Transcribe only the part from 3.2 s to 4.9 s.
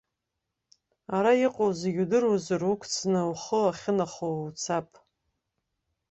ухы ахьынахоу уцап.